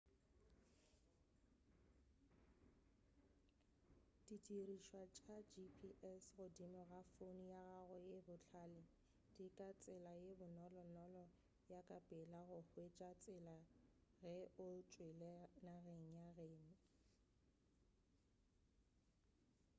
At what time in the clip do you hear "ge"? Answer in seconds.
14.21-14.37